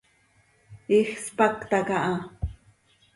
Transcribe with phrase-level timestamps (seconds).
[0.95, 2.15] Iij spacta caha.